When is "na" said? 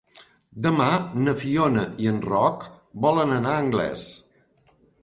1.27-1.35